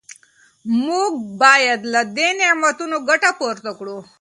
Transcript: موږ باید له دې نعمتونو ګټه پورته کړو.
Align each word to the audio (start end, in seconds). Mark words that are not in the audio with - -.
موږ 0.85 1.11
باید 1.41 1.81
له 1.93 2.01
دې 2.17 2.29
نعمتونو 2.39 2.97
ګټه 3.09 3.29
پورته 3.39 3.71
کړو. 3.79 3.97